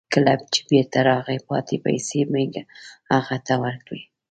[0.13, 2.45] کله چې بیرته راغی، پاتې پیسې مې
[3.11, 4.01] هغه ته ورکړې.